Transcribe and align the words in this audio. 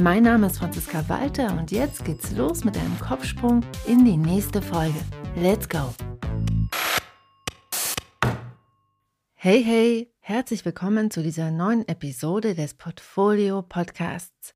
Mein 0.00 0.22
Name 0.22 0.46
ist 0.46 0.58
Franziska 0.58 1.08
Walter 1.08 1.58
und 1.58 1.72
jetzt 1.72 2.04
geht's 2.04 2.30
los 2.30 2.62
mit 2.62 2.76
einem 2.76 3.00
Kopfsprung 3.00 3.64
in 3.84 4.04
die 4.04 4.16
nächste 4.16 4.62
Folge. 4.62 4.98
Let's 5.34 5.68
go! 5.68 5.92
Hey, 9.34 9.64
hey, 9.64 10.14
herzlich 10.20 10.64
willkommen 10.64 11.10
zu 11.10 11.20
dieser 11.20 11.50
neuen 11.50 11.86
Episode 11.88 12.54
des 12.54 12.74
Portfolio 12.74 13.62
Podcasts. 13.62 14.54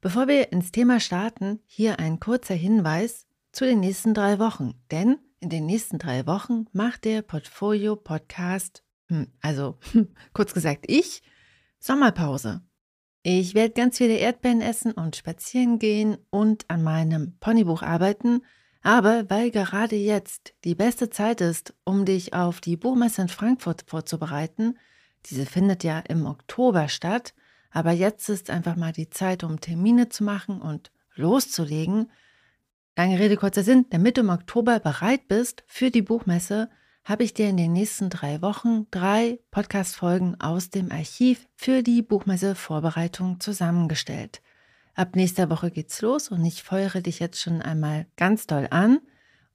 Bevor 0.00 0.26
wir 0.26 0.52
ins 0.52 0.72
Thema 0.72 1.00
starten, 1.00 1.60
hier 1.66 1.98
ein 1.98 2.18
kurzer 2.18 2.54
Hinweis 2.54 3.26
zu 3.52 3.66
den 3.66 3.80
nächsten 3.80 4.14
drei 4.14 4.38
Wochen. 4.38 4.72
Denn 4.90 5.18
in 5.40 5.50
den 5.50 5.66
nächsten 5.66 5.98
drei 5.98 6.26
Wochen 6.26 6.64
macht 6.72 7.04
der 7.04 7.20
Portfolio 7.20 7.94
Podcast, 7.94 8.84
hm, 9.08 9.26
also 9.42 9.76
kurz 10.32 10.54
gesagt 10.54 10.86
ich, 10.86 11.22
Sommerpause. 11.78 12.62
Ich 13.22 13.54
werde 13.54 13.74
ganz 13.74 13.98
viele 13.98 14.16
Erdbeeren 14.16 14.60
essen 14.60 14.92
und 14.92 15.16
spazieren 15.16 15.78
gehen 15.78 16.18
und 16.30 16.64
an 16.68 16.82
meinem 16.82 17.36
Ponybuch 17.40 17.82
arbeiten– 17.82 18.42
aber 18.82 19.28
weil 19.28 19.50
gerade 19.50 19.96
jetzt 19.96 20.54
die 20.64 20.74
beste 20.74 21.10
Zeit 21.10 21.40
ist, 21.40 21.74
um 21.84 22.04
dich 22.04 22.32
auf 22.32 22.60
die 22.60 22.76
Buchmesse 22.76 23.22
in 23.22 23.28
Frankfurt 23.28 23.84
vorzubereiten, 23.86 24.78
diese 25.26 25.46
findet 25.46 25.84
ja 25.84 25.98
im 25.98 26.26
Oktober 26.26 26.88
statt, 26.88 27.34
aber 27.70 27.92
jetzt 27.92 28.28
ist 28.28 28.50
einfach 28.50 28.76
mal 28.76 28.92
die 28.92 29.10
Zeit, 29.10 29.44
um 29.44 29.60
Termine 29.60 30.08
zu 30.08 30.24
machen 30.24 30.62
und 30.62 30.90
loszulegen. 31.14 32.10
Lange 32.96 33.18
Rede, 33.18 33.36
kurzer 33.36 33.62
Sinn, 33.62 33.86
damit 33.90 34.16
du 34.16 34.22
im 34.22 34.30
Oktober 34.30 34.80
bereit 34.80 35.28
bist 35.28 35.64
für 35.66 35.90
die 35.90 36.02
Buchmesse, 36.02 36.70
habe 37.08 37.24
ich 37.24 37.32
dir 37.32 37.48
in 37.48 37.56
den 37.56 37.72
nächsten 37.72 38.10
drei 38.10 38.42
Wochen 38.42 38.86
drei 38.90 39.40
Podcast-Folgen 39.50 40.38
aus 40.42 40.68
dem 40.68 40.92
Archiv 40.92 41.48
für 41.56 41.82
die 41.82 42.02
Buchmesse-Vorbereitung 42.02 43.40
zusammengestellt. 43.40 44.42
Ab 44.94 45.16
nächster 45.16 45.48
Woche 45.48 45.70
geht's 45.70 46.02
los 46.02 46.28
und 46.28 46.44
ich 46.44 46.62
feuere 46.62 47.00
dich 47.00 47.18
jetzt 47.18 47.40
schon 47.40 47.62
einmal 47.62 48.06
ganz 48.16 48.46
doll 48.46 48.68
an. 48.70 49.00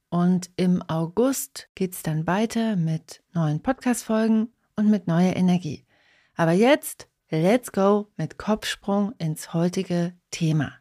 Und 0.10 0.50
im 0.56 0.82
August 0.88 1.70
geht's 1.76 2.02
dann 2.02 2.26
weiter 2.26 2.76
mit 2.76 3.22
neuen 3.34 3.62
Podcast-Folgen 3.62 4.52
und 4.76 4.90
mit 4.90 5.06
neuer 5.06 5.36
Energie. 5.36 5.86
Aber 6.34 6.54
jetzt, 6.54 7.08
let's 7.30 7.72
go 7.72 8.12
mit 8.18 8.40
Kopfsprung 8.40 9.14
ins 9.20 9.54
heutige 9.54 10.16
Thema. 10.32 10.74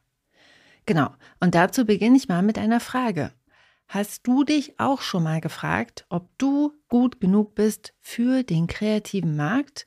Genau, 0.86 1.10
und 1.38 1.54
dazu 1.54 1.84
beginne 1.84 2.16
ich 2.16 2.28
mal 2.28 2.42
mit 2.42 2.56
einer 2.56 2.80
Frage. 2.80 3.30
Hast 3.92 4.26
du 4.26 4.44
dich 4.44 4.78
auch 4.78 5.00
schon 5.00 5.22
mal 5.22 5.40
gefragt, 5.40 6.06
ob 6.08 6.28
du 6.38 6.72
gut 6.88 7.20
genug 7.20 7.54
bist 7.54 7.92
für 8.00 8.42
den 8.42 8.66
kreativen 8.66 9.36
Markt 9.36 9.86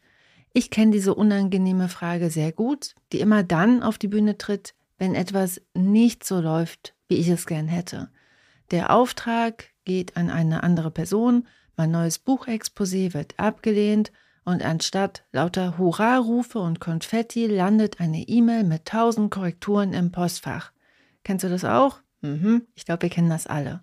ich 0.57 0.69
kenne 0.69 0.91
diese 0.91 1.13
unangenehme 1.13 1.89
Frage 1.89 2.29
sehr 2.29 2.53
gut, 2.53 2.95
die 3.11 3.19
immer 3.19 3.43
dann 3.43 3.83
auf 3.83 3.97
die 3.97 4.07
Bühne 4.07 4.37
tritt, 4.37 4.73
wenn 4.97 5.13
etwas 5.13 5.61
nicht 5.73 6.23
so 6.23 6.39
läuft, 6.39 6.95
wie 7.09 7.15
ich 7.15 7.27
es 7.27 7.45
gern 7.45 7.67
hätte. 7.67 8.09
Der 8.71 8.95
Auftrag 8.95 9.65
geht 9.83 10.15
an 10.15 10.29
eine 10.29 10.63
andere 10.63 10.91
Person, 10.91 11.45
mein 11.75 11.91
neues 11.91 12.25
Buchexposé 12.25 13.13
wird 13.13 13.37
abgelehnt 13.37 14.13
und 14.45 14.63
anstatt 14.63 15.25
lauter 15.33 15.77
Hurrarufe 15.77 16.59
und 16.59 16.79
Konfetti 16.79 17.47
landet 17.47 17.99
eine 17.99 18.21
E-Mail 18.21 18.63
mit 18.63 18.85
tausend 18.85 19.31
Korrekturen 19.31 19.91
im 19.91 20.13
Postfach. 20.13 20.71
Kennst 21.25 21.43
du 21.43 21.49
das 21.49 21.65
auch? 21.65 21.99
Mhm, 22.21 22.65
ich 22.75 22.85
glaube, 22.85 23.01
wir 23.01 23.09
kennen 23.09 23.29
das 23.29 23.45
alle. 23.45 23.81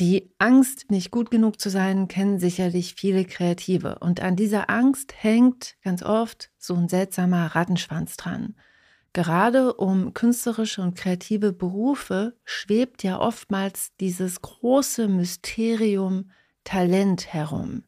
Die 0.00 0.32
Angst, 0.38 0.90
nicht 0.90 1.10
gut 1.10 1.30
genug 1.30 1.60
zu 1.60 1.68
sein, 1.68 2.08
kennen 2.08 2.38
sicherlich 2.38 2.94
viele 2.94 3.24
Kreative. 3.24 3.98
Und 4.00 4.20
an 4.20 4.36
dieser 4.36 4.70
Angst 4.70 5.12
hängt 5.22 5.76
ganz 5.82 6.02
oft 6.02 6.50
so 6.58 6.74
ein 6.74 6.88
seltsamer 6.88 7.54
Rattenschwanz 7.54 8.16
dran. 8.16 8.54
Gerade 9.12 9.74
um 9.74 10.14
künstlerische 10.14 10.80
und 10.80 10.96
kreative 10.96 11.52
Berufe 11.52 12.34
schwebt 12.44 13.02
ja 13.02 13.20
oftmals 13.20 13.94
dieses 14.00 14.40
große 14.40 15.06
Mysterium 15.06 16.30
Talent 16.64 17.32
herum. 17.32 17.84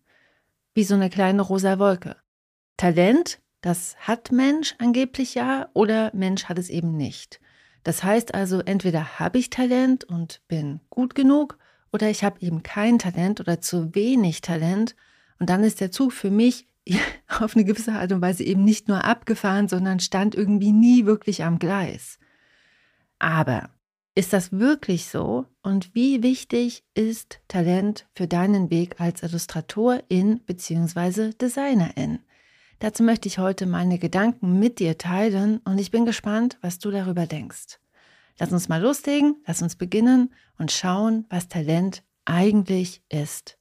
Wie 0.74 0.84
so 0.84 0.94
eine 0.94 1.08
kleine 1.08 1.40
rosa 1.40 1.78
Wolke. 1.78 2.16
Talent, 2.76 3.40
das 3.62 3.96
hat 3.96 4.32
Mensch 4.32 4.74
angeblich 4.78 5.34
ja, 5.34 5.70
oder 5.72 6.10
Mensch 6.14 6.44
hat 6.44 6.58
es 6.58 6.68
eben 6.68 6.96
nicht. 6.96 7.40
Das 7.84 8.04
heißt 8.04 8.34
also, 8.34 8.60
entweder 8.60 9.18
habe 9.18 9.38
ich 9.38 9.48
Talent 9.48 10.04
und 10.04 10.42
bin 10.48 10.80
gut 10.90 11.14
genug, 11.14 11.58
oder 11.94 12.10
ich 12.10 12.24
habe 12.24 12.40
eben 12.40 12.64
kein 12.64 12.98
Talent 12.98 13.38
oder 13.38 13.60
zu 13.60 13.94
wenig 13.94 14.40
Talent 14.40 14.96
und 15.38 15.48
dann 15.48 15.62
ist 15.62 15.80
der 15.80 15.92
Zug 15.92 16.12
für 16.12 16.30
mich 16.30 16.66
auf 17.28 17.54
eine 17.54 17.64
gewisse 17.64 17.92
Art 17.92 18.10
und 18.10 18.20
Weise 18.20 18.42
eben 18.42 18.64
nicht 18.64 18.88
nur 18.88 19.04
abgefahren, 19.04 19.68
sondern 19.68 20.00
stand 20.00 20.34
irgendwie 20.34 20.72
nie 20.72 21.06
wirklich 21.06 21.44
am 21.44 21.60
Gleis. 21.60 22.18
Aber 23.20 23.70
ist 24.16 24.32
das 24.32 24.50
wirklich 24.50 25.06
so? 25.06 25.46
Und 25.62 25.94
wie 25.94 26.22
wichtig 26.24 26.82
ist 26.94 27.38
Talent 27.46 28.06
für 28.12 28.26
deinen 28.26 28.70
Weg 28.70 29.00
als 29.00 29.22
Illustratorin 29.22 30.40
bzw. 30.46 31.30
Designerin? 31.40 32.18
Dazu 32.80 33.04
möchte 33.04 33.28
ich 33.28 33.38
heute 33.38 33.66
meine 33.66 34.00
Gedanken 34.00 34.58
mit 34.58 34.80
dir 34.80 34.98
teilen 34.98 35.58
und 35.58 35.78
ich 35.78 35.92
bin 35.92 36.04
gespannt, 36.04 36.58
was 36.60 36.80
du 36.80 36.90
darüber 36.90 37.26
denkst. 37.26 37.78
Lass 38.38 38.52
uns 38.52 38.68
mal 38.68 38.82
loslegen, 38.82 39.36
lass 39.46 39.62
uns 39.62 39.76
beginnen 39.76 40.32
und 40.58 40.72
schauen, 40.72 41.24
was 41.30 41.48
Talent 41.48 42.02
eigentlich 42.24 43.02
ist. 43.08 43.58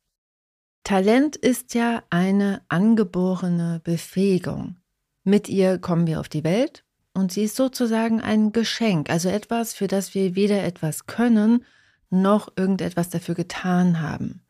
Talent 0.83 1.35
ist 1.35 1.75
ja 1.75 2.03
eine 2.09 2.61
angeborene 2.67 3.81
Befähigung. 3.83 4.77
Mit 5.23 5.47
ihr 5.47 5.77
kommen 5.77 6.07
wir 6.07 6.19
auf 6.19 6.27
die 6.27 6.43
Welt 6.43 6.83
und 7.13 7.31
sie 7.31 7.43
ist 7.43 7.55
sozusagen 7.55 8.19
ein 8.19 8.51
Geschenk, 8.51 9.09
also 9.09 9.29
etwas, 9.29 9.73
für 9.73 9.87
das 9.87 10.13
wir 10.13 10.35
weder 10.35 10.63
etwas 10.63 11.05
können 11.05 11.63
noch 12.09 12.51
irgendetwas 12.55 13.09
dafür 13.09 13.35
getan 13.35 14.01
haben. 14.01 14.41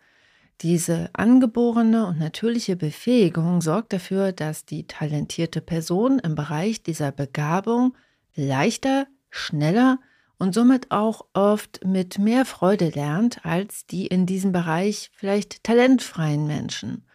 Diese 0.62 1.10
angeborene 1.14 2.08
und 2.08 2.20
natürliche 2.20 2.76
Befähigung 2.76 3.62
sorgt 3.62 3.94
dafür, 3.94 4.32
dass 4.32 4.66
die 4.66 4.88
talentierte 4.88 5.62
Person 5.62 6.20
im 6.20 6.36
Bereich 6.36 6.84
dieser 6.84 7.12
Begabung 7.12 7.96
leichter, 8.36 9.08
schneller 9.30 10.00
und 10.38 10.54
somit 10.54 10.92
auch 10.92 11.26
oft 11.34 11.86
mit 11.86 12.20
mehr 12.20 12.46
Freude 12.46 12.90
lernt 12.90 13.46
als 13.46 13.86
die 13.86 14.08
in 14.08 14.26
diesem 14.26 14.52
Bereich 14.52 15.12
vielleicht 15.14 15.64
talentfreien 15.64 16.48
Menschen. 16.48 17.06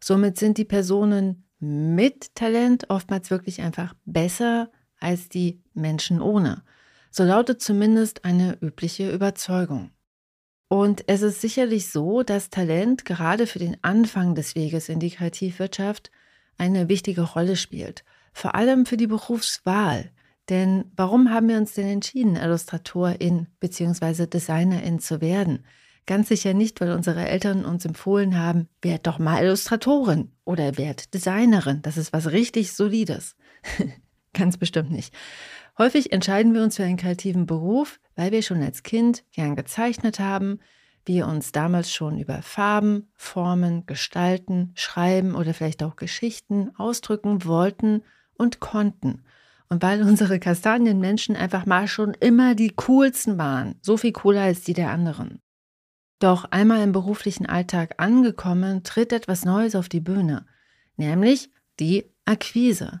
Somit 0.00 0.38
sind 0.38 0.58
die 0.58 0.64
Personen 0.64 1.44
mit 1.58 2.34
Talent 2.34 2.90
oftmals 2.90 3.30
wirklich 3.30 3.62
einfach 3.62 3.94
besser 4.04 4.70
als 5.00 5.28
die 5.28 5.62
Menschen 5.72 6.20
ohne. 6.20 6.62
So 7.10 7.24
lautet 7.24 7.62
zumindest 7.62 8.24
eine 8.24 8.58
übliche 8.60 9.10
Überzeugung. 9.10 9.90
Und 10.68 11.04
es 11.06 11.22
ist 11.22 11.40
sicherlich 11.40 11.90
so, 11.90 12.22
dass 12.22 12.50
Talent 12.50 13.04
gerade 13.04 13.46
für 13.46 13.60
den 13.60 13.76
Anfang 13.82 14.34
des 14.34 14.56
Weges 14.56 14.88
in 14.88 14.98
die 14.98 15.10
Kreativwirtschaft 15.10 16.10
eine 16.58 16.88
wichtige 16.88 17.22
Rolle 17.22 17.56
spielt. 17.56 18.04
Vor 18.32 18.54
allem 18.54 18.84
für 18.86 18.96
die 18.96 19.06
Berufswahl. 19.06 20.10
Denn 20.48 20.92
warum 20.96 21.30
haben 21.30 21.48
wir 21.48 21.56
uns 21.56 21.74
denn 21.74 21.88
entschieden, 21.88 22.36
Illustratorin 22.36 23.46
bzw. 23.60 24.26
Designerin 24.26 24.98
zu 24.98 25.20
werden? 25.20 25.64
Ganz 26.06 26.28
sicher 26.28 26.52
nicht, 26.52 26.80
weil 26.80 26.92
unsere 26.92 27.26
Eltern 27.26 27.64
uns 27.64 27.86
empfohlen 27.86 28.38
haben, 28.38 28.68
werd 28.82 29.06
doch 29.06 29.18
mal 29.18 29.42
Illustratorin 29.42 30.32
oder 30.44 30.76
werd 30.76 31.14
Designerin. 31.14 31.80
Das 31.80 31.96
ist 31.96 32.12
was 32.12 32.30
richtig 32.30 32.72
Solides. 32.74 33.36
Ganz 34.34 34.58
bestimmt 34.58 34.90
nicht. 34.90 35.14
Häufig 35.78 36.12
entscheiden 36.12 36.52
wir 36.52 36.62
uns 36.62 36.76
für 36.76 36.84
einen 36.84 36.98
kreativen 36.98 37.46
Beruf, 37.46 38.00
weil 38.16 38.32
wir 38.32 38.42
schon 38.42 38.62
als 38.62 38.82
Kind 38.82 39.24
gern 39.32 39.56
gezeichnet 39.56 40.20
haben, 40.20 40.60
wir 41.06 41.26
uns 41.26 41.52
damals 41.52 41.92
schon 41.92 42.18
über 42.18 42.42
Farben, 42.42 43.10
Formen, 43.14 43.86
Gestalten, 43.86 44.72
Schreiben 44.74 45.34
oder 45.34 45.52
vielleicht 45.52 45.82
auch 45.82 45.96
Geschichten 45.96 46.70
ausdrücken 46.76 47.44
wollten 47.44 48.02
und 48.34 48.60
konnten. 48.60 49.22
Und 49.68 49.82
weil 49.82 50.02
unsere 50.02 50.38
Kastanienmenschen 50.38 51.36
einfach 51.36 51.66
mal 51.66 51.88
schon 51.88 52.14
immer 52.14 52.54
die 52.54 52.72
coolsten 52.76 53.38
waren, 53.38 53.76
so 53.80 53.96
viel 53.96 54.12
cooler 54.12 54.42
als 54.42 54.62
die 54.62 54.74
der 54.74 54.90
anderen. 54.90 55.40
Doch 56.18 56.44
einmal 56.46 56.82
im 56.82 56.92
beruflichen 56.92 57.46
Alltag 57.46 57.94
angekommen, 57.98 58.82
tritt 58.82 59.12
etwas 59.12 59.44
Neues 59.44 59.74
auf 59.74 59.88
die 59.88 60.00
Bühne, 60.00 60.46
nämlich 60.96 61.50
die 61.80 62.04
Akquise. 62.24 63.00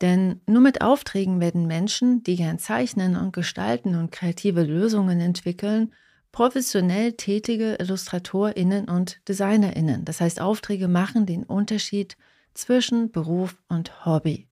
Denn 0.00 0.40
nur 0.46 0.60
mit 0.60 0.82
Aufträgen 0.82 1.40
werden 1.40 1.66
Menschen, 1.66 2.22
die 2.22 2.36
gern 2.36 2.58
zeichnen 2.58 3.16
und 3.16 3.32
gestalten 3.32 3.94
und 3.94 4.12
kreative 4.12 4.62
Lösungen 4.62 5.20
entwickeln, 5.20 5.92
professionell 6.32 7.12
tätige 7.12 7.76
Illustratorinnen 7.76 8.88
und 8.88 9.20
Designerinnen. 9.28 10.04
Das 10.04 10.20
heißt, 10.20 10.40
Aufträge 10.40 10.88
machen 10.88 11.26
den 11.26 11.44
Unterschied 11.44 12.16
zwischen 12.54 13.10
Beruf 13.12 13.56
und 13.68 14.04
Hobby. 14.04 14.48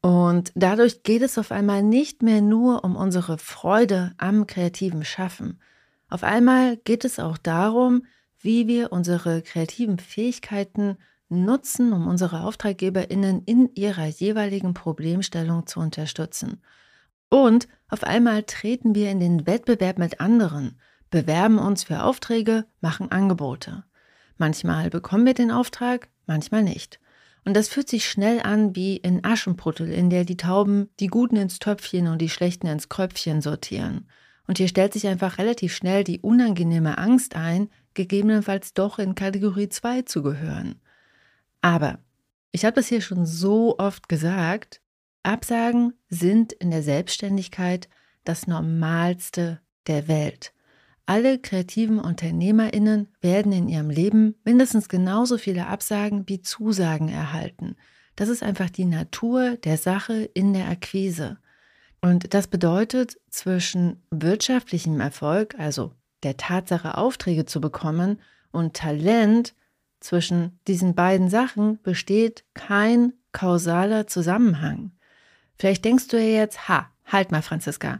Und 0.00 0.52
dadurch 0.54 1.02
geht 1.02 1.22
es 1.22 1.38
auf 1.38 1.50
einmal 1.50 1.82
nicht 1.82 2.22
mehr 2.22 2.40
nur 2.40 2.84
um 2.84 2.94
unsere 2.96 3.38
Freude 3.38 4.12
am 4.16 4.46
kreativen 4.46 5.04
Schaffen. 5.04 5.60
Auf 6.08 6.22
einmal 6.22 6.76
geht 6.76 7.04
es 7.04 7.18
auch 7.18 7.36
darum, 7.36 8.06
wie 8.40 8.68
wir 8.68 8.92
unsere 8.92 9.42
kreativen 9.42 9.98
Fähigkeiten 9.98 10.96
nutzen, 11.28 11.92
um 11.92 12.06
unsere 12.06 12.42
Auftraggeberinnen 12.42 13.42
in 13.44 13.74
ihrer 13.74 14.06
jeweiligen 14.06 14.72
Problemstellung 14.72 15.66
zu 15.66 15.80
unterstützen. 15.80 16.62
Und 17.28 17.68
auf 17.88 18.04
einmal 18.04 18.44
treten 18.44 18.94
wir 18.94 19.10
in 19.10 19.20
den 19.20 19.46
Wettbewerb 19.46 19.98
mit 19.98 20.20
anderen, 20.20 20.78
bewerben 21.10 21.58
uns 21.58 21.84
für 21.84 22.02
Aufträge, 22.02 22.64
machen 22.80 23.10
Angebote. 23.10 23.84
Manchmal 24.38 24.88
bekommen 24.88 25.26
wir 25.26 25.34
den 25.34 25.50
Auftrag, 25.50 26.08
manchmal 26.26 26.62
nicht. 26.62 27.00
Und 27.44 27.54
das 27.54 27.68
fühlt 27.68 27.88
sich 27.88 28.08
schnell 28.08 28.40
an 28.40 28.76
wie 28.76 28.96
in 28.96 29.24
Aschenputtel, 29.24 29.90
in 29.90 30.10
der 30.10 30.24
die 30.24 30.36
Tauben 30.36 30.90
die 31.00 31.06
Guten 31.06 31.36
ins 31.36 31.58
Töpfchen 31.58 32.08
und 32.08 32.20
die 32.20 32.28
Schlechten 32.28 32.66
ins 32.66 32.88
Kröpfchen 32.88 33.40
sortieren. 33.40 34.08
Und 34.46 34.58
hier 34.58 34.68
stellt 34.68 34.92
sich 34.92 35.06
einfach 35.06 35.38
relativ 35.38 35.74
schnell 35.74 36.04
die 36.04 36.20
unangenehme 36.20 36.98
Angst 36.98 37.36
ein, 37.36 37.68
gegebenenfalls 37.94 38.74
doch 38.74 38.98
in 38.98 39.14
Kategorie 39.14 39.68
2 39.68 40.02
zu 40.02 40.22
gehören. 40.22 40.80
Aber, 41.60 41.98
ich 42.50 42.64
habe 42.64 42.76
das 42.76 42.88
hier 42.88 43.00
schon 43.00 43.26
so 43.26 43.78
oft 43.78 44.08
gesagt, 44.08 44.80
Absagen 45.22 45.92
sind 46.08 46.52
in 46.54 46.70
der 46.70 46.82
Selbstständigkeit 46.82 47.88
das 48.24 48.46
Normalste 48.46 49.60
der 49.86 50.08
Welt. 50.08 50.52
Alle 51.08 51.38
kreativen 51.38 52.00
Unternehmerinnen 52.00 53.08
werden 53.22 53.50
in 53.50 53.66
ihrem 53.66 53.88
Leben 53.88 54.34
mindestens 54.44 54.90
genauso 54.90 55.38
viele 55.38 55.66
Absagen 55.66 56.28
wie 56.28 56.42
Zusagen 56.42 57.08
erhalten. 57.08 57.76
Das 58.14 58.28
ist 58.28 58.42
einfach 58.42 58.68
die 58.68 58.84
Natur 58.84 59.56
der 59.56 59.78
Sache 59.78 60.28
in 60.34 60.52
der 60.52 60.68
Akquise. 60.68 61.38
Und 62.02 62.34
das 62.34 62.46
bedeutet, 62.46 63.16
zwischen 63.30 64.02
wirtschaftlichem 64.10 65.00
Erfolg, 65.00 65.54
also 65.58 65.94
der 66.24 66.36
Tatsache, 66.36 66.98
Aufträge 66.98 67.46
zu 67.46 67.62
bekommen, 67.62 68.20
und 68.50 68.76
Talent, 68.76 69.54
zwischen 70.00 70.60
diesen 70.66 70.94
beiden 70.94 71.30
Sachen 71.30 71.80
besteht 71.82 72.44
kein 72.52 73.14
kausaler 73.32 74.06
Zusammenhang. 74.08 74.92
Vielleicht 75.58 75.86
denkst 75.86 76.08
du 76.08 76.18
ja 76.18 76.40
jetzt, 76.40 76.68
ha, 76.68 76.90
halt 77.06 77.32
mal, 77.32 77.40
Franziska, 77.40 77.98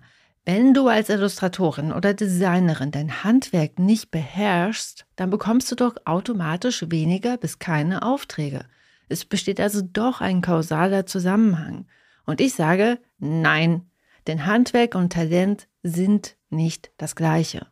wenn 0.51 0.73
du 0.73 0.89
als 0.89 1.11
Illustratorin 1.11 1.93
oder 1.93 2.15
Designerin 2.15 2.91
dein 2.91 3.23
Handwerk 3.23 3.79
nicht 3.79 4.11
beherrschst, 4.11 5.05
dann 5.15 5.29
bekommst 5.29 5.71
du 5.71 5.75
doch 5.75 5.97
automatisch 6.07 6.87
weniger 6.89 7.37
bis 7.37 7.59
keine 7.59 8.01
Aufträge. 8.01 8.65
Es 9.11 9.27
besteht 9.27 9.61
also 9.61 9.83
doch 9.83 10.23
ein 10.23 10.41
kausaler 10.41 11.05
Zusammenhang. 11.05 11.85
Und 12.25 12.41
ich 12.41 12.55
sage, 12.55 12.99
nein, 13.19 13.91
denn 14.27 14.47
Handwerk 14.47 14.95
und 14.95 15.13
Talent 15.13 15.69
sind 15.83 16.39
nicht 16.49 16.93
das 16.97 17.15
gleiche. 17.15 17.67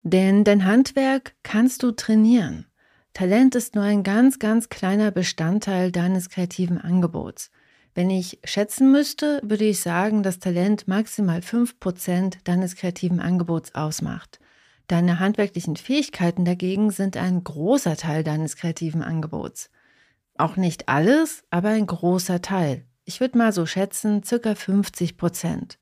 Denn 0.00 0.44
dein 0.44 0.64
Handwerk 0.64 1.34
kannst 1.42 1.82
du 1.82 1.92
trainieren. 1.92 2.64
Talent 3.12 3.54
ist 3.54 3.74
nur 3.74 3.84
ein 3.84 4.02
ganz, 4.02 4.38
ganz 4.38 4.70
kleiner 4.70 5.10
Bestandteil 5.10 5.92
deines 5.92 6.30
kreativen 6.30 6.80
Angebots. 6.80 7.50
Wenn 7.94 8.10
ich 8.10 8.40
schätzen 8.42 8.90
müsste, 8.90 9.40
würde 9.44 9.64
ich 9.64 9.80
sagen, 9.80 10.24
dass 10.24 10.40
Talent 10.40 10.88
maximal 10.88 11.38
5% 11.38 12.38
deines 12.42 12.74
kreativen 12.74 13.20
Angebots 13.20 13.74
ausmacht. 13.76 14.40
Deine 14.88 15.20
handwerklichen 15.20 15.76
Fähigkeiten 15.76 16.44
dagegen 16.44 16.90
sind 16.90 17.16
ein 17.16 17.44
großer 17.44 17.96
Teil 17.96 18.24
deines 18.24 18.56
kreativen 18.56 19.02
Angebots. 19.02 19.70
Auch 20.36 20.56
nicht 20.56 20.88
alles, 20.88 21.44
aber 21.50 21.70
ein 21.70 21.86
großer 21.86 22.42
Teil. 22.42 22.84
Ich 23.04 23.20
würde 23.20 23.38
mal 23.38 23.52
so 23.52 23.64
schätzen, 23.64 24.24
circa 24.24 24.52
50% 24.52 25.76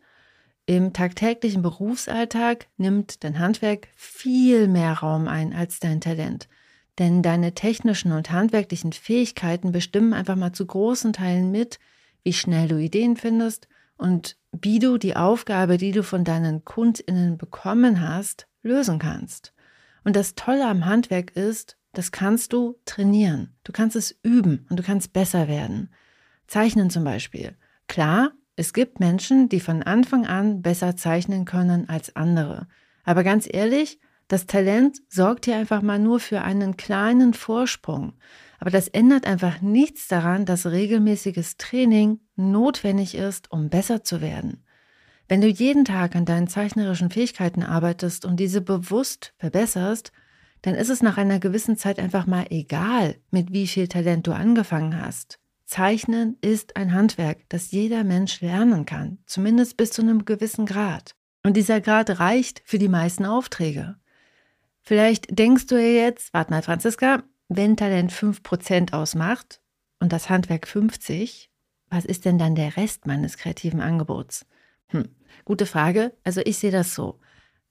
Im 0.66 0.92
tagtäglichen 0.92 1.62
Berufsalltag 1.62 2.66
nimmt 2.76 3.24
dein 3.24 3.38
Handwerk 3.38 3.88
viel 3.96 4.68
mehr 4.68 4.92
Raum 4.92 5.28
ein 5.28 5.54
als 5.54 5.80
dein 5.80 6.02
Talent. 6.02 6.48
Denn 6.98 7.22
deine 7.22 7.54
technischen 7.54 8.12
und 8.12 8.30
handwerklichen 8.30 8.92
Fähigkeiten 8.92 9.72
bestimmen 9.72 10.12
einfach 10.12 10.36
mal 10.36 10.52
zu 10.52 10.66
großen 10.66 11.14
Teilen 11.14 11.50
mit, 11.50 11.78
wie 12.22 12.32
schnell 12.32 12.68
du 12.68 12.78
Ideen 12.78 13.16
findest 13.16 13.68
und 13.96 14.36
wie 14.52 14.78
du 14.78 14.98
die 14.98 15.16
Aufgabe, 15.16 15.78
die 15.78 15.92
du 15.92 16.02
von 16.02 16.24
deinen 16.24 16.64
Kundinnen 16.64 17.38
bekommen 17.38 18.06
hast, 18.06 18.46
lösen 18.62 18.98
kannst. 18.98 19.52
Und 20.04 20.16
das 20.16 20.34
Tolle 20.34 20.66
am 20.66 20.84
Handwerk 20.86 21.36
ist, 21.36 21.76
das 21.92 22.10
kannst 22.10 22.52
du 22.52 22.78
trainieren. 22.84 23.54
Du 23.64 23.72
kannst 23.72 23.96
es 23.96 24.18
üben 24.22 24.66
und 24.70 24.78
du 24.78 24.82
kannst 24.82 25.12
besser 25.12 25.46
werden. 25.46 25.90
Zeichnen 26.46 26.90
zum 26.90 27.04
Beispiel. 27.04 27.56
Klar, 27.86 28.32
es 28.56 28.72
gibt 28.72 29.00
Menschen, 29.00 29.48
die 29.48 29.60
von 29.60 29.82
Anfang 29.82 30.26
an 30.26 30.62
besser 30.62 30.96
zeichnen 30.96 31.44
können 31.44 31.88
als 31.88 32.16
andere. 32.16 32.66
Aber 33.04 33.24
ganz 33.24 33.48
ehrlich, 33.50 34.00
das 34.32 34.46
Talent 34.46 35.02
sorgt 35.10 35.44
hier 35.44 35.56
einfach 35.56 35.82
mal 35.82 35.98
nur 35.98 36.18
für 36.18 36.40
einen 36.40 36.78
kleinen 36.78 37.34
Vorsprung. 37.34 38.14
Aber 38.60 38.70
das 38.70 38.88
ändert 38.88 39.26
einfach 39.26 39.60
nichts 39.60 40.08
daran, 40.08 40.46
dass 40.46 40.64
regelmäßiges 40.64 41.58
Training 41.58 42.18
notwendig 42.34 43.14
ist, 43.14 43.52
um 43.52 43.68
besser 43.68 44.04
zu 44.04 44.22
werden. 44.22 44.64
Wenn 45.28 45.42
du 45.42 45.48
jeden 45.48 45.84
Tag 45.84 46.16
an 46.16 46.24
deinen 46.24 46.48
zeichnerischen 46.48 47.10
Fähigkeiten 47.10 47.62
arbeitest 47.62 48.24
und 48.24 48.40
diese 48.40 48.62
bewusst 48.62 49.34
verbesserst, 49.36 50.12
dann 50.62 50.76
ist 50.76 50.88
es 50.88 51.02
nach 51.02 51.18
einer 51.18 51.38
gewissen 51.38 51.76
Zeit 51.76 51.98
einfach 51.98 52.26
mal 52.26 52.46
egal, 52.48 53.16
mit 53.30 53.52
wie 53.52 53.66
viel 53.66 53.86
Talent 53.86 54.26
du 54.26 54.32
angefangen 54.32 54.98
hast. 54.98 55.40
Zeichnen 55.66 56.38
ist 56.40 56.76
ein 56.76 56.94
Handwerk, 56.94 57.50
das 57.50 57.70
jeder 57.70 58.02
Mensch 58.02 58.40
lernen 58.40 58.86
kann, 58.86 59.18
zumindest 59.26 59.76
bis 59.76 59.90
zu 59.90 60.00
einem 60.00 60.24
gewissen 60.24 60.64
Grad. 60.64 61.14
Und 61.44 61.58
dieser 61.58 61.82
Grad 61.82 62.18
reicht 62.18 62.62
für 62.64 62.78
die 62.78 62.88
meisten 62.88 63.26
Aufträge. 63.26 63.96
Vielleicht 64.82 65.38
denkst 65.38 65.66
du 65.66 65.76
ja 65.76 66.06
jetzt, 66.06 66.34
warte 66.34 66.50
mal, 66.50 66.62
Franziska, 66.62 67.22
wenn 67.48 67.76
Talent 67.76 68.12
5% 68.12 68.92
ausmacht 68.92 69.60
und 70.00 70.12
das 70.12 70.28
Handwerk 70.28 70.66
50, 70.66 71.50
was 71.88 72.04
ist 72.04 72.24
denn 72.24 72.38
dann 72.38 72.54
der 72.54 72.76
Rest 72.76 73.06
meines 73.06 73.36
kreativen 73.36 73.80
Angebots? 73.80 74.46
Hm, 74.88 75.08
gute 75.44 75.66
Frage. 75.66 76.12
Also 76.24 76.40
ich 76.44 76.58
sehe 76.58 76.70
das 76.70 76.94
so. 76.94 77.20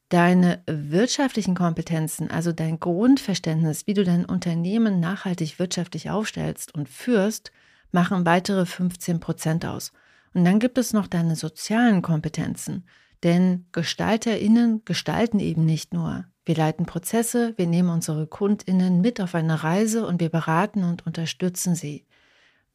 Deine 0.10 0.64
wirtschaftlichen 0.68 1.56
Kompetenzen, 1.56 2.30
also 2.30 2.52
dein 2.52 2.80
Grundverständnis, 2.80 3.88
wie 3.88 3.94
du 3.94 4.04
dein 4.04 4.26
Unternehmen 4.26 5.00
nachhaltig 5.00 5.58
wirtschaftlich 5.58 6.10
aufstellst 6.10 6.74
und 6.76 6.90
führst, 6.90 7.52
machen 7.92 8.26
weitere 8.26 8.64
15% 8.64 9.68
aus. 9.68 9.92
Und 10.34 10.46
dann 10.46 10.60
gibt 10.60 10.78
es 10.78 10.94
noch 10.94 11.08
deine 11.08 11.36
sozialen 11.36 12.02
Kompetenzen. 12.02 12.86
Denn 13.24 13.68
GestalterInnen 13.72 14.84
gestalten 14.86 15.40
eben 15.40 15.66
nicht 15.66 15.94
nur. 15.94 16.26
Wir 16.46 16.56
leiten 16.56 16.86
Prozesse, 16.86 17.54
wir 17.58 17.68
nehmen 17.68 17.90
unsere 17.90 18.26
KundInnen 18.26 19.02
mit 19.02 19.22
auf 19.22 19.36
eine 19.36 19.64
Reise 19.64 20.06
und 20.08 20.20
wir 20.20 20.30
beraten 20.30 20.84
und 20.84 21.06
unterstützen 21.06 21.76
sie. 21.76 22.06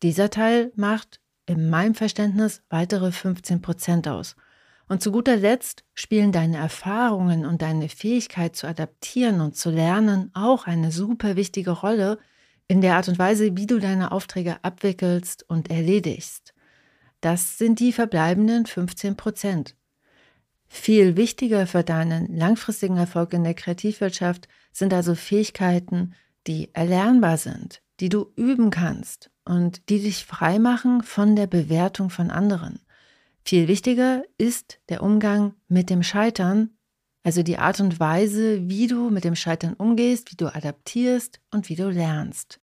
Dieser 0.02 0.30
Teil 0.30 0.72
macht 0.76 1.20
in 1.46 1.68
meinem 1.70 1.94
Verständnis 1.94 2.62
weitere 2.68 3.10
15 3.12 3.62
Prozent 3.62 4.08
aus. 4.08 4.36
Und 4.88 5.02
zu 5.02 5.10
guter 5.10 5.36
Letzt 5.36 5.84
spielen 5.94 6.30
deine 6.30 6.58
Erfahrungen 6.58 7.44
und 7.44 7.62
deine 7.62 7.88
Fähigkeit 7.88 8.54
zu 8.54 8.68
adaptieren 8.68 9.40
und 9.40 9.56
zu 9.56 9.70
lernen 9.70 10.30
auch 10.32 10.66
eine 10.66 10.92
super 10.92 11.34
wichtige 11.34 11.72
Rolle 11.72 12.18
in 12.68 12.80
der 12.80 12.94
Art 12.96 13.08
und 13.08 13.18
Weise, 13.18 13.56
wie 13.56 13.66
du 13.66 13.78
deine 13.80 14.12
Aufträge 14.12 14.62
abwickelst 14.62 15.44
und 15.48 15.70
erledigst. 15.70 16.54
Das 17.20 17.58
sind 17.58 17.80
die 17.80 17.92
verbleibenden 17.92 18.66
15 18.66 19.16
Prozent. 19.16 19.76
Viel 20.68 21.16
wichtiger 21.16 21.66
für 21.66 21.84
deinen 21.84 22.36
langfristigen 22.36 22.96
Erfolg 22.96 23.32
in 23.32 23.44
der 23.44 23.54
Kreativwirtschaft 23.54 24.48
sind 24.72 24.92
also 24.92 25.14
Fähigkeiten, 25.14 26.14
die 26.46 26.70
erlernbar 26.74 27.36
sind, 27.38 27.82
die 28.00 28.08
du 28.08 28.32
üben 28.36 28.70
kannst 28.70 29.30
und 29.44 29.88
die 29.88 30.00
dich 30.00 30.24
freimachen 30.24 31.02
von 31.02 31.36
der 31.36 31.46
Bewertung 31.46 32.10
von 32.10 32.30
anderen. 32.30 32.80
Viel 33.44 33.68
wichtiger 33.68 34.24
ist 34.38 34.80
der 34.88 35.02
Umgang 35.02 35.54
mit 35.68 35.88
dem 35.88 36.02
Scheitern, 36.02 36.70
also 37.22 37.42
die 37.42 37.58
Art 37.58 37.80
und 37.80 37.98
Weise, 38.00 38.68
wie 38.68 38.86
du 38.86 39.10
mit 39.10 39.24
dem 39.24 39.36
Scheitern 39.36 39.74
umgehst, 39.74 40.32
wie 40.32 40.36
du 40.36 40.46
adaptierst 40.46 41.40
und 41.52 41.68
wie 41.68 41.76
du 41.76 41.88
lernst. 41.88 42.60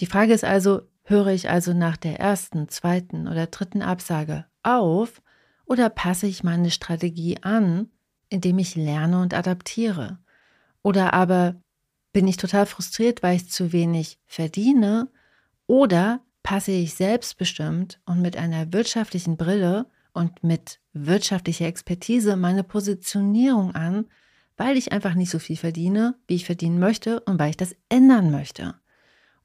Die 0.00 0.06
Frage 0.06 0.32
ist 0.32 0.44
also, 0.44 0.82
höre 1.04 1.28
ich 1.28 1.48
also 1.48 1.74
nach 1.74 1.96
der 1.96 2.18
ersten, 2.18 2.68
zweiten 2.68 3.28
oder 3.28 3.46
dritten 3.46 3.82
Absage 3.82 4.46
auf 4.62 5.22
oder 5.70 5.88
passe 5.88 6.26
ich 6.26 6.42
meine 6.42 6.72
Strategie 6.72 7.38
an, 7.42 7.90
indem 8.28 8.58
ich 8.58 8.74
lerne 8.74 9.22
und 9.22 9.34
adaptiere? 9.34 10.18
Oder 10.82 11.14
aber 11.14 11.62
bin 12.12 12.26
ich 12.26 12.36
total 12.38 12.66
frustriert, 12.66 13.22
weil 13.22 13.36
ich 13.36 13.50
zu 13.50 13.72
wenig 13.72 14.18
verdiene? 14.26 15.08
Oder 15.68 16.22
passe 16.42 16.72
ich 16.72 16.94
selbstbestimmt 16.94 18.00
und 18.04 18.20
mit 18.20 18.36
einer 18.36 18.72
wirtschaftlichen 18.72 19.36
Brille 19.36 19.86
und 20.12 20.42
mit 20.42 20.80
wirtschaftlicher 20.92 21.66
Expertise 21.66 22.34
meine 22.34 22.64
Positionierung 22.64 23.72
an, 23.72 24.06
weil 24.56 24.76
ich 24.76 24.90
einfach 24.90 25.14
nicht 25.14 25.30
so 25.30 25.38
viel 25.38 25.56
verdiene, 25.56 26.16
wie 26.26 26.34
ich 26.34 26.46
verdienen 26.46 26.80
möchte 26.80 27.20
und 27.20 27.38
weil 27.38 27.50
ich 27.50 27.56
das 27.56 27.76
ändern 27.88 28.32
möchte. 28.32 28.74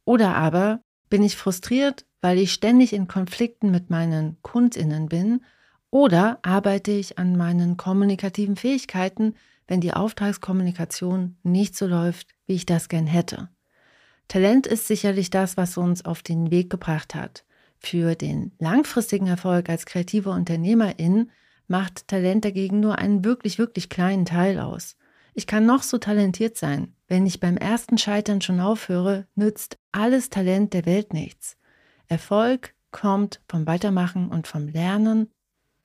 Oder 0.05 0.35
aber 0.35 0.81
bin 1.07 1.21
ich 1.21 1.37
frustriert, 1.37 2.07
weil 2.19 2.39
ich 2.39 2.51
ständig 2.51 2.93
in 2.93 3.07
Konflikten 3.07 3.69
mit 3.69 3.91
meinen 3.91 4.41
Kundinnen 4.41 5.07
bin 5.07 5.41
oder 5.95 6.39
arbeite 6.41 6.91
ich 6.91 7.19
an 7.19 7.37
meinen 7.37 7.77
kommunikativen 7.77 8.57
Fähigkeiten, 8.57 9.33
wenn 9.65 9.79
die 9.79 9.93
Auftragskommunikation 9.93 11.37
nicht 11.41 11.73
so 11.73 11.87
läuft, 11.87 12.35
wie 12.47 12.55
ich 12.55 12.65
das 12.65 12.89
gern 12.89 13.07
hätte. 13.07 13.47
Talent 14.27 14.67
ist 14.67 14.87
sicherlich 14.87 15.29
das, 15.29 15.55
was 15.55 15.77
uns 15.77 16.03
auf 16.03 16.21
den 16.21 16.51
Weg 16.51 16.69
gebracht 16.69 17.15
hat. 17.15 17.45
Für 17.77 18.15
den 18.15 18.51
langfristigen 18.59 19.27
Erfolg 19.27 19.69
als 19.69 19.85
kreative 19.85 20.31
Unternehmerin 20.31 21.31
macht 21.69 22.09
Talent 22.09 22.43
dagegen 22.43 22.81
nur 22.81 22.99
einen 22.99 23.23
wirklich, 23.23 23.57
wirklich 23.57 23.87
kleinen 23.87 24.25
Teil 24.25 24.59
aus. 24.59 24.97
Ich 25.33 25.47
kann 25.47 25.65
noch 25.65 25.81
so 25.81 25.97
talentiert 25.97 26.57
sein. 26.57 26.93
Wenn 27.07 27.25
ich 27.25 27.39
beim 27.39 27.55
ersten 27.55 27.97
Scheitern 27.97 28.41
schon 28.41 28.59
aufhöre, 28.59 29.27
nützt 29.35 29.77
alles 29.93 30.29
Talent 30.29 30.73
der 30.73 30.85
Welt 30.85 31.13
nichts. 31.13 31.55
Erfolg 32.07 32.73
kommt 32.91 33.39
vom 33.47 33.65
Weitermachen 33.65 34.27
und 34.27 34.45
vom 34.45 34.67
Lernen. 34.67 35.29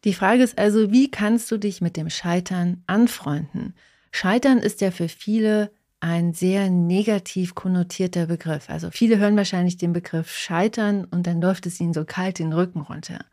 Die 0.04 0.14
Frage 0.14 0.42
ist 0.42 0.58
also, 0.58 0.90
wie 0.92 1.10
kannst 1.10 1.50
du 1.50 1.58
dich 1.58 1.80
mit 1.80 1.96
dem 1.96 2.08
Scheitern 2.08 2.82
anfreunden? 2.86 3.74
Scheitern 4.12 4.58
ist 4.58 4.80
ja 4.80 4.90
für 4.90 5.08
viele 5.08 5.70
ein 6.00 6.32
sehr 6.32 6.70
negativ 6.70 7.54
konnotierter 7.54 8.26
Begriff. 8.26 8.70
Also 8.70 8.90
viele 8.90 9.18
hören 9.18 9.36
wahrscheinlich 9.36 9.76
den 9.76 9.92
Begriff 9.92 10.30
Scheitern 10.34 11.04
und 11.04 11.26
dann 11.26 11.42
läuft 11.42 11.66
es 11.66 11.78
ihnen 11.78 11.92
so 11.92 12.04
kalt 12.06 12.38
den 12.38 12.54
Rücken 12.54 12.80
runter. 12.80 13.26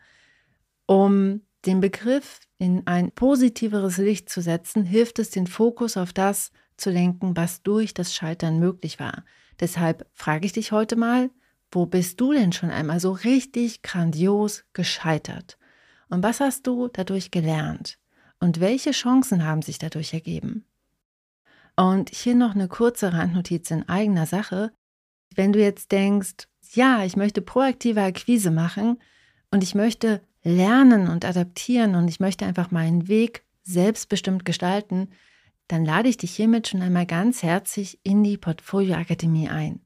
Um 0.86 1.42
den 1.66 1.80
Begriff 1.80 2.42
in 2.58 2.86
ein 2.86 3.12
positiveres 3.12 3.98
Licht 3.98 4.30
zu 4.30 4.42
setzen, 4.42 4.84
hilft 4.84 5.20
es, 5.20 5.30
den 5.30 5.48
Fokus 5.48 5.96
auf 5.96 6.12
das 6.12 6.52
zu 6.76 6.90
lenken, 6.90 7.38
was 7.38 7.64
durch 7.64 7.94
das 7.94 8.14
Scheitern 8.14 8.60
möglich 8.60 9.00
war. 9.00 9.24
Deshalb 9.60 10.06
frage 10.14 10.46
ich 10.46 10.54
dich 10.54 10.74
heute 10.74 10.98
mal, 10.98 11.30
wo 11.72 11.86
bist 11.86 12.20
du 12.20 12.34
denn 12.34 12.52
schon 12.52 12.70
einmal 12.70 13.00
so 13.00 13.12
richtig 13.12 13.82
grandios 13.82 14.66
gescheitert? 14.74 15.58
Und 16.10 16.24
was 16.24 16.40
hast 16.40 16.68
du 16.68 16.88
dadurch 16.88 17.32
gelernt? 17.32 17.98
Und 18.40 18.60
welche 18.60 18.92
Chancen 18.92 19.46
haben 19.46 19.62
sich 19.62 19.80
dadurch 19.80 20.14
ergeben? 20.14 20.66
Und 21.76 22.10
hier 22.10 22.36
noch 22.36 22.56
eine 22.56 22.68
kurze 22.68 23.14
Randnotiz 23.14 23.70
in 23.72 23.88
eigener 23.88 24.26
Sache. 24.26 24.72
Wenn 25.36 25.54
du 25.54 25.60
jetzt 25.60 25.92
denkst, 25.92 26.48
ja, 26.74 27.04
ich 27.04 27.16
möchte 27.16 27.42
proaktive 27.42 28.02
Akquise 28.02 28.52
machen 28.52 29.00
und 29.52 29.64
ich 29.64 29.76
möchte 29.76 30.22
lernen 30.44 31.08
und 31.08 31.26
adaptieren 31.26 31.96
und 31.96 32.08
ich 32.08 32.20
möchte 32.20 32.46
einfach 32.46 32.72
meinen 32.72 33.08
Weg 33.08 33.44
selbstbestimmt 33.64 34.46
gestalten, 34.46 35.10
dann 35.68 35.84
lade 35.84 36.10
ich 36.10 36.18
dich 36.18 36.32
hiermit 36.32 36.68
schon 36.68 36.82
einmal 36.82 37.06
ganz 37.06 37.44
herzlich 37.44 38.00
in 38.04 38.24
die 38.24 38.38
Portfolio 38.38 38.96
Akademie 38.96 39.50
ein. 39.50 39.82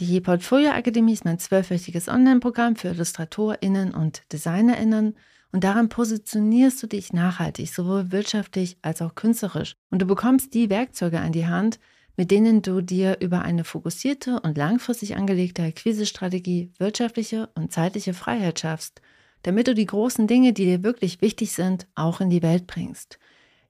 Die 0.00 0.20
Portfolio 0.20 0.70
Akademie 0.70 1.12
ist 1.12 1.24
mein 1.24 1.38
zwölfwöchiges 1.38 2.08
Online-Programm 2.08 2.74
für 2.74 2.88
IllustratorInnen 2.88 3.94
und 3.94 4.24
DesignerInnen 4.32 5.16
und 5.54 5.62
daran 5.62 5.88
positionierst 5.88 6.82
du 6.82 6.88
dich 6.88 7.12
nachhaltig, 7.12 7.72
sowohl 7.72 8.10
wirtschaftlich 8.10 8.76
als 8.82 9.00
auch 9.00 9.14
künstlerisch. 9.14 9.76
Und 9.88 10.02
du 10.02 10.04
bekommst 10.04 10.52
die 10.52 10.68
Werkzeuge 10.68 11.20
an 11.20 11.30
die 11.30 11.46
Hand, 11.46 11.78
mit 12.16 12.32
denen 12.32 12.60
du 12.60 12.80
dir 12.80 13.18
über 13.20 13.42
eine 13.42 13.62
fokussierte 13.62 14.40
und 14.40 14.58
langfristig 14.58 15.14
angelegte 15.14 15.62
Akquisestrategie 15.62 16.72
wirtschaftliche 16.78 17.50
und 17.54 17.72
zeitliche 17.72 18.14
Freiheit 18.14 18.58
schaffst, 18.58 19.00
damit 19.42 19.68
du 19.68 19.76
die 19.76 19.86
großen 19.86 20.26
Dinge, 20.26 20.54
die 20.54 20.64
dir 20.64 20.82
wirklich 20.82 21.22
wichtig 21.22 21.52
sind, 21.52 21.86
auch 21.94 22.20
in 22.20 22.30
die 22.30 22.42
Welt 22.42 22.66
bringst. 22.66 23.20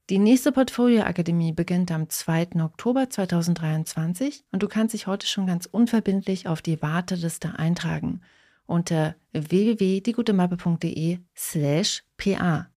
Die 0.08 0.18
nächste 0.18 0.52
Portfolio-Akademie 0.52 1.52
beginnt 1.52 1.92
am 1.92 2.08
2. 2.08 2.62
Oktober 2.62 3.10
2023 3.10 4.46
und 4.52 4.62
du 4.62 4.68
kannst 4.68 4.94
dich 4.94 5.06
heute 5.06 5.26
schon 5.26 5.46
ganz 5.46 5.66
unverbindlich 5.66 6.48
auf 6.48 6.62
die 6.62 6.80
Warteliste 6.80 7.58
eintragen 7.58 8.22
unter 8.66 9.16
www.diegutemappe.de 9.32 11.18
slash 11.36 12.04
pa. 12.16 12.70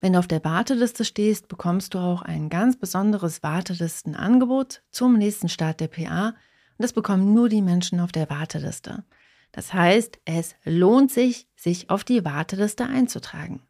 Wenn 0.00 0.14
du 0.14 0.18
auf 0.18 0.28
der 0.28 0.42
Warteliste 0.44 1.04
stehst, 1.04 1.48
bekommst 1.48 1.94
du 1.94 1.98
auch 1.98 2.22
ein 2.22 2.48
ganz 2.48 2.78
besonderes 2.78 3.42
Wartelistenangebot 3.42 4.82
zum 4.90 5.18
nächsten 5.18 5.48
Start 5.48 5.80
der 5.80 5.88
PA 5.88 6.28
und 6.28 6.34
das 6.78 6.94
bekommen 6.94 7.34
nur 7.34 7.48
die 7.48 7.60
Menschen 7.60 8.00
auf 8.00 8.12
der 8.12 8.30
Warteliste. 8.30 9.04
Das 9.52 9.74
heißt, 9.74 10.20
es 10.24 10.54
lohnt 10.64 11.10
sich, 11.10 11.48
sich 11.56 11.90
auf 11.90 12.04
die 12.04 12.24
Warteliste 12.24 12.86
einzutragen. 12.86 13.62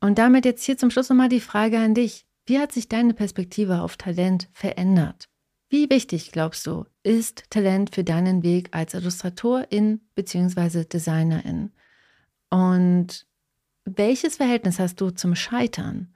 Und 0.00 0.18
damit 0.18 0.44
jetzt 0.44 0.64
hier 0.64 0.76
zum 0.76 0.90
Schluss 0.90 1.08
nochmal 1.08 1.28
die 1.28 1.40
Frage 1.40 1.78
an 1.78 1.94
dich. 1.94 2.26
Wie 2.44 2.58
hat 2.58 2.72
sich 2.72 2.88
deine 2.88 3.14
Perspektive 3.14 3.82
auf 3.82 3.96
Talent 3.96 4.48
verändert? 4.52 5.28
Wie 5.72 5.88
wichtig, 5.88 6.32
glaubst 6.32 6.66
du, 6.66 6.84
ist 7.02 7.44
Talent 7.48 7.94
für 7.94 8.04
deinen 8.04 8.42
Weg 8.42 8.68
als 8.72 8.92
Illustratorin 8.92 10.02
bzw. 10.14 10.84
Designerin? 10.84 11.72
Und 12.50 13.26
welches 13.86 14.36
Verhältnis 14.36 14.78
hast 14.78 15.00
du 15.00 15.08
zum 15.12 15.34
Scheitern 15.34 16.12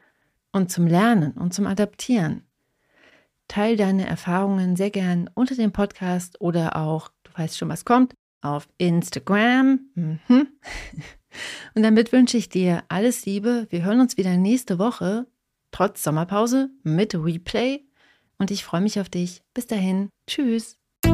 und 0.53 0.71
zum 0.71 0.87
Lernen 0.87 1.33
und 1.33 1.55
zum 1.55 1.67
Adaptieren? 1.67 2.43
Teil 3.49 3.79
deine 3.79 4.07
Erfahrungen 4.07 4.77
sehr 4.77 4.91
gern 4.91 5.31
unter 5.33 5.55
dem 5.55 5.73
Podcast 5.73 6.39
oder 6.43 6.77
auch, 6.77 7.09
du 7.23 7.31
weißt 7.39 7.57
schon, 7.57 7.71
was 7.71 7.87
kommt, 7.87 8.13
auf 8.43 8.69
Instagram. 8.77 9.81
Mhm. 9.95 10.21
Und 11.75 11.83
damit 11.83 12.13
wünsche 12.13 12.37
ich 12.37 12.51
dir 12.51 12.85
alles 12.89 13.25
Liebe. 13.25 13.67
Wir 13.71 13.85
hören 13.85 14.01
uns 14.01 14.19
wieder 14.19 14.37
nächste 14.37 14.79
Woche, 14.79 15.27
trotz 15.71 16.03
Sommerpause, 16.03 16.69
mit 16.83 17.15
Replay 17.15 17.86
und 18.39 18.51
ich 18.51 18.65
freue 18.65 18.81
mich 18.81 19.01
auf 19.01 19.09
dich. 19.09 19.43
Bis 19.55 19.67
dahin, 19.67 20.11
tschüss. 20.29 20.77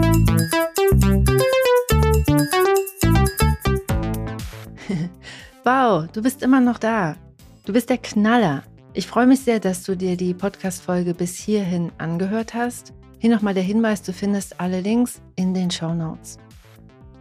wow, 5.65 6.07
du 6.13 6.23
bist 6.23 6.43
immer 6.43 6.61
noch 6.61 6.79
da. 6.79 7.17
Du 7.65 7.73
bist 7.73 7.91
der 7.91 7.99
Knaller. 7.99 8.65
Ich 8.95 9.07
freue 9.07 9.27
mich 9.27 9.41
sehr, 9.41 9.61
dass 9.61 9.85
du 9.85 9.97
dir 9.97 10.17
die 10.17 10.35
Podcast-Folge 10.35 11.15
bis 11.15 11.37
hierhin 11.37 11.93
angehört 11.99 12.55
hast. 12.55 12.93
Hier 13.19 13.31
nochmal 13.31 13.55
der 13.55 13.63
Hinweis: 13.63 14.03
Du 14.03 14.13
findest 14.13 14.61
alle 14.61 14.81
Links 14.81 15.23
in 15.37 15.55
den 15.55 15.71
Show 15.71 15.95
Notes. 15.95 16.39